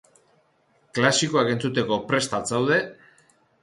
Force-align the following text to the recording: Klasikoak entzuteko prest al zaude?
Klasikoak 0.99 1.53
entzuteko 1.53 2.01
prest 2.11 2.37
al 2.43 2.53
zaude? 2.55 2.85